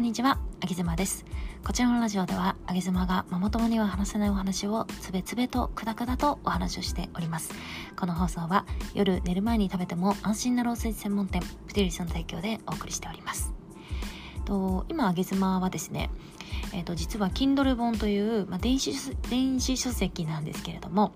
[0.00, 1.26] こんにちは、あげずまです。
[1.62, 7.52] こちらのラジオでは、あげずまがママ友には話せないお話をつべつべとくだくだとお話をしております。
[7.96, 8.64] この放送は
[8.94, 13.59] 夜寝る前に食べても安心なロースイ専門店、プテリスの提供でお送りしております。
[14.50, 16.10] と今、あげずまはですね、
[16.74, 18.92] えーと、実は Kindle 本という、まあ、電子
[19.30, 21.12] 電子書籍なんですけれども、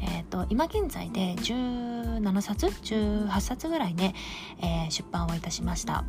[0.00, 4.14] えーと、今現在で17冊18冊ぐらいね、
[4.62, 6.04] えー、出版をいたしました、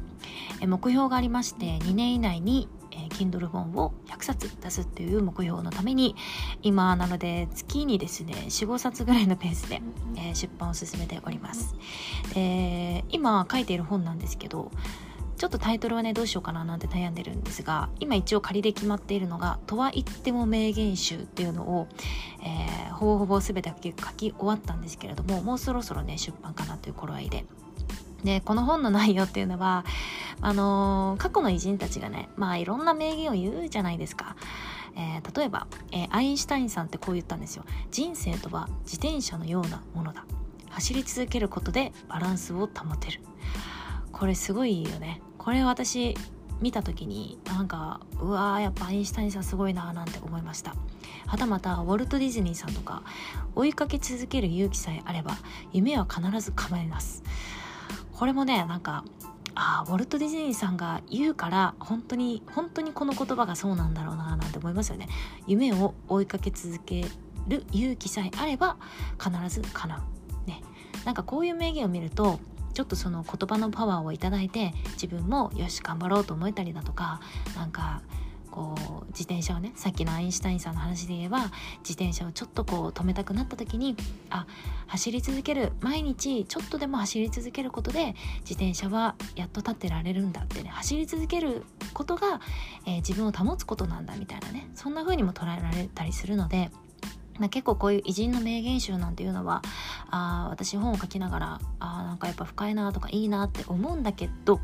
[0.61, 6.15] えー、目標がありまして2年以内にえー、Kindle 本を100冊出すっていう目標のために
[6.61, 9.81] 今なので月にですね45冊ぐらいのペースで、
[10.15, 11.75] えー、出版を進めております。
[12.35, 14.69] で今書いている本なんですけど
[15.43, 21.89] ちょっとタイトルはねどうしようかななんて悩んでるんですが今一応仮で決まっているのが「とは言っても名言集」っていうのを、
[22.41, 27.45] えー、ほぼほぼ全て書き終わったんですけれどももうそろそろね出版かなという頃合いで。
[28.23, 29.83] でこの本の内容っていうのは
[30.39, 34.37] あのー、過去の偉人たちがねまあいろんな名言を言うじゃないですか。
[34.95, 37.65] えー、例えば、えー、アインシュタインさんってこう言ったんですよ。
[37.91, 40.23] 人生とは自転車のようなものだ。
[40.69, 43.19] 走り続けることでバランスを保てる。
[44.13, 45.21] これすごいよね。
[45.43, 46.15] これ私
[46.61, 50.75] 見た時になんかうわーやっぱアインシュタインさんすごいなーなんて思いました。
[51.27, 53.03] はたまたウォルト・ディズニーさんとか
[53.55, 55.35] 追いかけ続ける勇気さえあれば
[55.73, 57.23] 夢は必ず叶います。
[58.13, 59.03] これもねなんか
[59.55, 65.09] ああウォルト・ディズニーさんが言うから本当に本当にこの言葉がそうなんだろうななんて思いますよね。
[65.45, 67.05] 夢を追いかけ続け
[67.49, 68.77] る勇気さえあれば
[69.21, 70.47] 必ず叶う。
[70.47, 70.61] ね。
[71.03, 72.39] なんかこういう名言を見ると
[72.73, 77.21] ちょっとその言葉のパワーをいただいて自分もよし頑張ろうと思えたりだとか
[77.55, 78.01] なんか
[78.53, 81.39] こう自転車をねさっきのアインシュタインさんの話で言えば
[81.79, 83.95] 自転車をちょっとこう止めたくなった時に
[84.29, 84.45] あ
[84.85, 91.63] 走り続ける毎日ちょっとでも走り続けることで自転車はやっと立ってられるんだってね走り続ける
[91.95, 92.41] ことが、
[92.85, 96.69] えー、自分を保つことなんだみたいなねそんな風にも捉えられたりするので
[97.39, 99.61] まあ、結構こういう偉人の名言集なんていうのは
[100.09, 104.59] あ私本を書きながらあなんかやっぱ深いなとかいいなって思うんだけど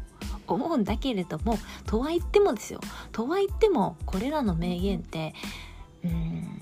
[0.47, 2.79] 思うんだけれどもとは言ってもですよ。
[3.11, 5.33] とは言ってもこれらの名言って
[6.03, 6.61] うん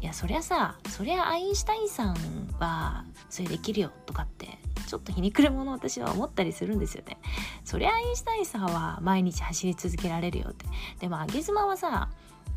[0.00, 2.16] いやそりゃさそりゃアインシュタインさん
[2.58, 7.18] はそれできるよとかってちょっと皮肉るもの私は思ったりするんですよね。
[7.64, 10.66] そりゃアインシュタインさんは毎日走り続けられるよって。
[11.00, 12.08] でもあげ妻はさ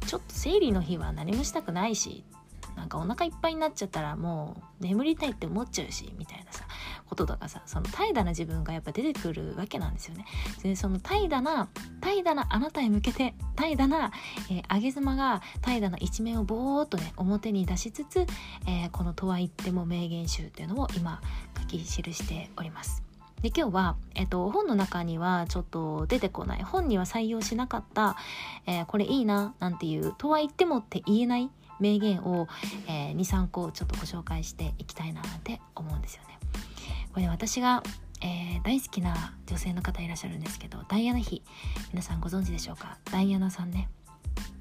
[0.08, 2.24] ちょっと生理の日は何もしたくないし
[2.76, 6.66] なんかお腹いっぱいになっちゃったらもう眠りたいって思っちゃうしみたいなさ
[7.08, 10.26] こととかさその怠惰な自分がやっぱ出てくるわけなんですよね。
[10.64, 11.70] でその怠惰な
[12.02, 14.12] 怠惰なあなたへ向けて怠惰な、
[14.50, 18.26] えー、上げ妻が怠惰な一面をぼーっとね表に出しつつ、
[18.68, 21.22] えー、この「とは言っても名言集」っていうのを今
[21.60, 23.04] 書き記しております。
[23.44, 28.16] で今日は、えっと、本の中にはちょっと出てこない本には採用しなかった、
[28.66, 31.50] えー、これいいななんていうとは言ってもって言えない
[31.84, 32.48] 名言を、
[32.88, 36.40] えー、23個ちょっとご紹介していきたいなって思うんですよね。
[37.12, 37.84] これ、ね、私が、
[38.22, 41.44] えー、大好きな女性の方いらっしゃるんですけどダイアナ妃
[41.92, 42.98] 皆さんご存知でしょうか？
[43.12, 43.90] ダイアナさんね。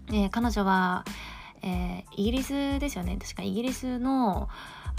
[0.08, 1.04] えー、彼女は、
[1.62, 4.48] えイギリスですよね確かイギリスの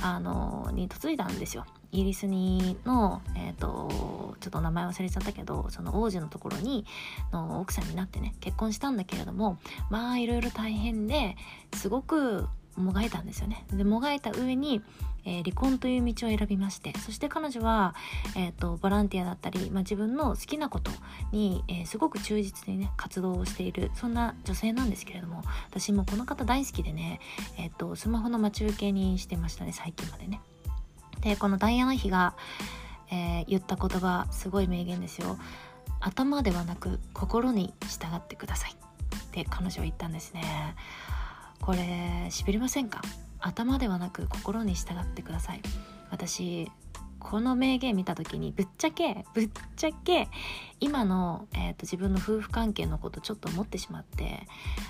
[0.02, 1.66] あのに嫁いだんですよ。
[1.92, 6.86] イギリスにの、えーと、ちょっと名前忘れちゃったけどその王子のところに
[7.32, 9.60] の奥さんになってね結婚したんだけれども
[9.92, 11.36] まあいろいろ大変で
[11.76, 13.66] すごくもがいたんですよね。
[13.72, 14.82] でもがいた上に、
[15.26, 17.96] えー、離婚という道を選びましてそして彼女は、
[18.36, 20.92] えーと、ボランティアだったり、まあ、自分の好きなこと
[21.32, 27.20] に、えー、すごく忠実にね活動をしているそんな女性なんですけれども私もこの方大好きでね、
[27.58, 30.42] えーとスマホの待ち受けにしてましたね最近までね。
[31.22, 32.36] でこのダイアナ妃が、
[33.10, 35.38] えー、言った言葉すごい名言ですよ。
[36.02, 38.76] 頭ではなく心に従ってくださいっ
[39.32, 40.76] て彼女は言ったんですね。
[41.62, 43.02] これしびれませんか？
[43.44, 45.62] 頭ではなく心に従ってください。
[46.10, 46.70] 私
[47.20, 50.28] この名言見た時にぶっちゃけぶっちゃけ
[50.80, 54.46] 今の、えーと、自分の夫婦関係のことちょっと思ってしまって、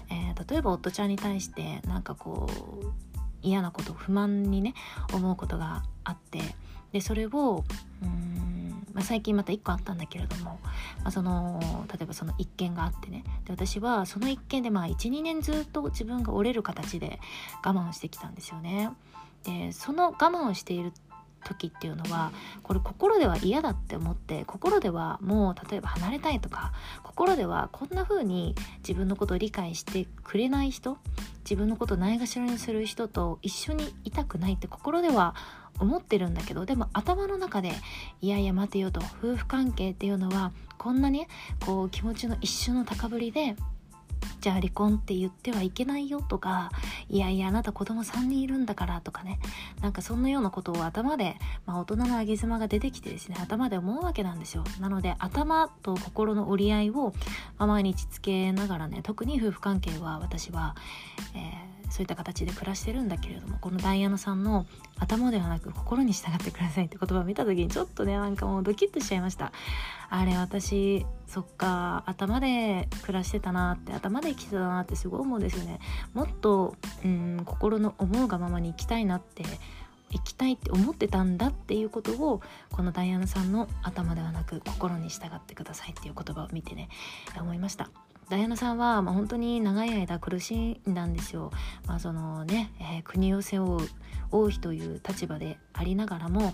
[0.09, 2.85] えー、例えば夫ちゃんに対してなんかこう
[3.43, 4.73] 嫌なこと不満にね
[5.13, 6.39] 思うことがあって
[6.91, 7.63] でそれを
[8.01, 8.62] うん、
[8.93, 10.59] まあ、最近また1個あったんだけれども、
[11.03, 17.19] まあ、その例えばその一件があってねで私はその一件で12年ずっと自分が折れる形で
[17.63, 18.91] 我慢してきたんですよね。
[19.43, 20.93] でその我慢をしている
[21.43, 22.31] 時っていうのは
[22.61, 26.73] これ心では嫌だって思って心ではもう例えば離れたいとか
[27.03, 30.97] 心ではこんな風に自分のことを理解してくれない人
[31.43, 35.35] 自分のことをないがしろにする人と一緒にいたくないって心では
[35.79, 37.71] 思ってるんだけどでも頭の中で
[38.21, 41.27] いやいや待てよと夫婦関係っていうのはこんなね
[41.65, 43.55] こう気持ちの一瞬の高ぶりで
[44.43, 46.69] じゃあ離婚って言ってはいけないよとか
[47.07, 49.39] いやいやあなた子供3人いるんだからとかね。
[49.81, 54.65] なんかそんなようなことを頭で、まあ、大人のあげ妻が出てきてですね頭で思うわけなんですよ。
[54.81, 57.13] なので頭と心の折り合いを、
[57.57, 60.75] ま、毎日つけながらね特に夫婦関係は私は、
[61.33, 64.65] えーそういった形で暮らしてるんだけれどもこのダイアナさんの
[64.99, 69.51] 頭ではなく心に従ってくださいって言葉を見た時にちょっとねなんかもうドキッとしちゃいました。
[70.09, 75.79] あれ私そっか頭で暮らしてたなって頭で生きてたなってすごい思うんですよね。
[76.13, 79.43] もっとうん心の思うがままに生きたいなって
[80.11, 82.41] 生きたいって思ってたんだっていうことを
[82.71, 86.89] このダイアナさんの頭ではなく心に従ってくださいっていう言葉を見てね
[87.39, 87.89] 思いました。
[88.29, 91.51] ダイアナさんは、まあ、本当に長い間苦しんだんですよ。
[91.87, 93.87] まあそのねえー、国を背負う
[94.31, 96.53] 王妃という立場でありながらも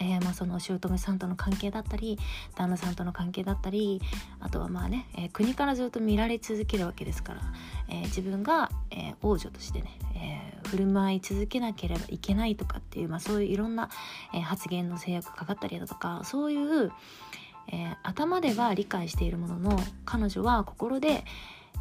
[0.00, 2.18] えー、まあ、その姑さんとの関係だったり
[2.54, 4.00] 旦那さんとの関係だったり
[4.40, 7.40] あとはまあね、えー、国からずっと見られ続けるわけですから、
[7.88, 13.90] えー、自分が、え王女としてね、え振る舞い続けなければいけないとかっていう、まあ、そういういろんな、
[14.32, 16.90] え発言の制約かかったりだとかそういう、
[17.72, 21.24] え頭では理解しているものの彼女は心で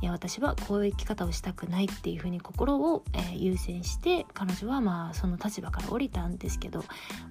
[0.01, 6.85] いや私はこういう生き方をしたくないっていうふうに心を、えー、優先して彼女はまあその立場から降りたんですけど、ま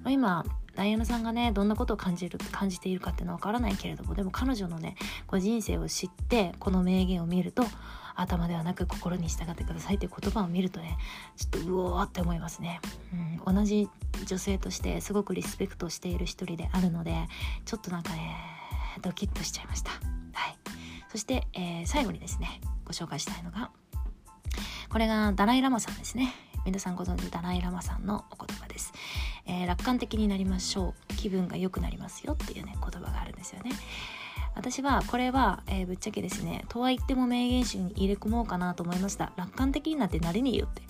[0.07, 0.45] あ、今
[0.75, 4.97] ダイアナさんがねどんなことを感じる感じているかっていうのは分からないけれどもでも彼女のね
[5.27, 7.65] こう人生を知ってこの名言を見ると
[8.15, 10.99] 頭ではなく心に従ってくださいっていう言葉を見るとね
[11.37, 12.81] ちょっとうおーって思いますね、
[13.47, 13.89] うん、同じ
[14.27, 17.15] 女性としてすごくリスペクトしている一人であるので
[17.65, 18.37] ちょっとなんかね
[19.01, 19.91] ドキッとしちゃいました。
[19.91, 20.57] はい。
[21.11, 23.71] そして、えー、最後にですねご紹介したいのが
[24.89, 26.35] これがダライ・ラマさんですね。
[26.65, 28.93] 皆さんご存知ダライ・ラマさんのお言葉です、
[29.47, 31.15] えー、楽観的になりましょう。
[31.17, 33.73] 気分が良くなりますよっていうね言葉があるんですよね。
[34.55, 39.33] 私はこれは、えー、ぶっちゃけですねとは言っても名言集に入れ込もうかなと思いました。
[39.37, 40.83] 楽観的になってなれねえよって。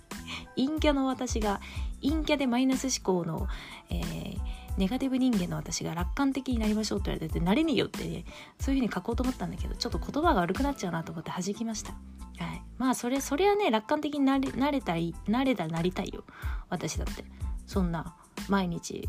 [0.56, 1.60] 陰キャの私が
[2.02, 3.48] 陰キャでマイナス思考の、
[3.88, 4.38] えー、
[4.76, 8.24] ネガティブ人間の私が楽観的になりましょうって言われてて慣れねえよって、ね、
[8.58, 11.92] そういうふうに書こうと思ったんだけどちょっと言葉が悪くなっちゃうなと思って弾きました。
[11.92, 16.24] はい、まあそれそれはね楽観的になれなれたいなれたらなりたいよ。
[16.68, 17.24] 私だって。
[17.70, 18.16] そんな
[18.48, 19.08] 毎日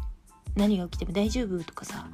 [0.55, 2.07] 何が起きても大丈夫とかさ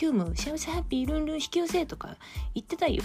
[0.00, 2.16] 今日も幸せハッピールンルン引き寄せとか
[2.54, 3.02] 言ってたいよ。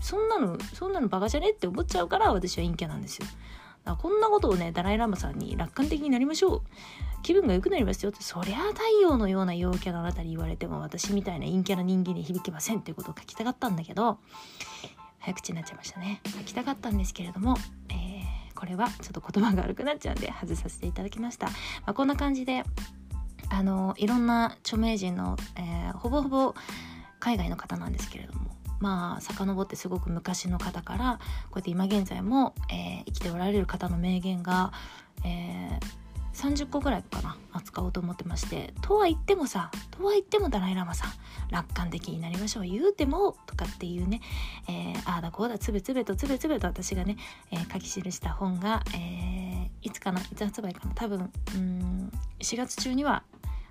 [0.00, 3.26] そんなのそんなのバカじゃねって思っちゃうから私は陰キャなんですよ。
[3.96, 6.62] こんなことをねダライ・ラマさんに楽観的になりましょう。
[7.22, 14.18] 気分が良くなりますよってそりゃ太陽のような陽キャのあなたに言われても私みたいな陰キャな人間に響きませんっていうことを書きたかったんだけど
[15.18, 16.20] 早口になっちゃいましたね。
[16.24, 17.56] 書きたかったんですけれども、
[17.90, 21.52] えー、これはちょっと言葉が悪くなっちゃうんで外させていただきました、ま
[21.86, 22.64] あ、こんな感じで
[23.50, 26.54] あのいろんな著名人の、えー、ほぼほぼ
[27.18, 31.18] 海外の方なんですけれどもまあ遡ってすごく昔の方から
[31.50, 34.72] こうやって今現在も、えー、生きておられる方の名言が、
[35.24, 36.00] えー、
[36.32, 41.10] 30個ぐらいかな扱おうと思ってましてとは言ってもさとは言ってもダライ・ラマさん
[41.50, 44.20] 楽観的になりましょう言うてもとかっていうね、
[44.68, 47.16] えー、ああだこうだつべつべとつべつべと私がね、
[47.50, 53.24] えー、書き記した本が、えー、いつかないつ発売かな多分うん4月中には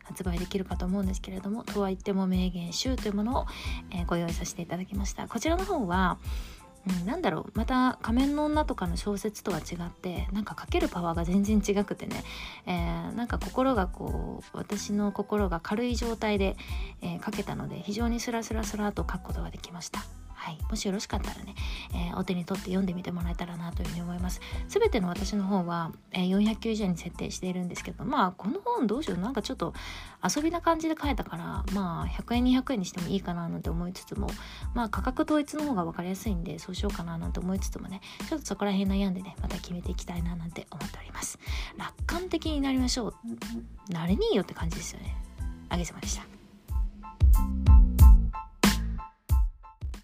[0.10, 3.46] 発売できるかと思うんですけれどもとは言っても名言集というものを、
[3.92, 6.18] えー、ご用意させていただきましたこちらの方は
[6.88, 12.24] うん、なんだろうまた「仮面の女」とかの小説とは違ってなんか書けるパワーが全然違くてね、
[12.66, 16.56] えー、なんか心がこう私の心が軽い状態で、
[17.02, 20.19] えー、書けたので非常にスラスラスラと書くことができました。
[20.40, 21.54] はい、もしよろしかったらね、
[21.94, 24.40] えー、お手に取って読んでみてもらえたらなというふうに思います。
[24.70, 29.74] すべての私の方は、えー、490円に設定しているんですけど、まあこの本どうしようなんかちょっと
[30.24, 34.30] 遊びな感じで書いたから、まあ100円200円にしてもいいかななんて思いつつも、
[34.74, 41.38] まあ価格統一の方が分かりやすいんでそうしようかななんて思いつつもね、ちょっとそこら辺悩んでね、また決めていきたいななんて思っております。
[41.78, 43.14] 楽観的になりましょう。
[43.92, 45.18] なれねえよって感じですよね。
[45.68, 47.89] あげさまでした。